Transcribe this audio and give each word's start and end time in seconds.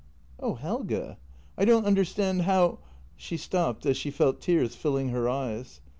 "Oh, 0.39 0.55
Helge! 0.55 1.15
I 1.59 1.63
don't 1.63 1.85
understand 1.85 2.41
how...." 2.41 2.79
She 3.15 3.37
stopped, 3.37 3.85
as 3.85 3.97
she 3.97 4.09
felt 4.09 4.41
tears 4.41 4.75
filling 4.75 5.09
her 5.09 5.29
eyes. 5.29 5.79